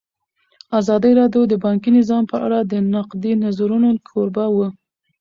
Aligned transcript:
ازادي 0.79 1.11
راډیو 1.19 1.43
د 1.47 1.53
بانکي 1.65 1.89
نظام 1.99 2.23
په 2.31 2.37
اړه 2.45 2.59
د 2.71 2.73
نقدي 2.93 3.33
نظرونو 3.43 3.89
کوربه 4.07 4.45
وه. 4.55 4.67